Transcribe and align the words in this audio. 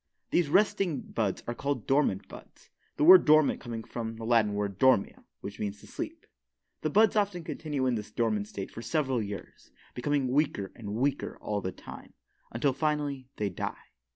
These 0.31 0.49
resting 0.49 1.01
buds 1.01 1.43
are 1.45 1.53
called 1.53 1.85
dormant 1.85 2.27
buds, 2.27 2.71
the 2.97 3.03
word 3.03 3.23
dormant 3.23 3.61
coming 3.61 3.83
from 3.83 4.15
the 4.15 4.23
Latin 4.23 4.55
word 4.55 4.79
"dormio," 4.79 5.25
which 5.41 5.59
means 5.59 5.79
"to 5.79 5.85
sleep." 5.85 6.25
The 6.81 6.89
buds 6.89 7.15
often 7.15 7.43
continue 7.43 7.85
in 7.85 7.93
this 7.93 8.09
dormant 8.09 8.47
state 8.47 8.71
for 8.71 8.81
several 8.81 9.21
years, 9.21 9.69
becoming 9.93 10.29
weaker 10.29 10.71
and 10.75 10.95
weaker 10.95 11.37
all 11.39 11.61
the 11.61 11.71
time, 11.71 12.15
until 12.51 12.73
finally 12.73 13.27
they 13.35 13.49
die. 13.51 13.91